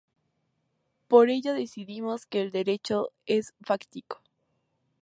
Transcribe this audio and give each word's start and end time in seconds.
Por 1.07 1.29
ello 1.29 1.53
decimos 1.53 2.25
que 2.25 2.41
el 2.41 2.49
derecho 2.51 3.11
es 3.27 3.53
fáctico. 3.61 4.19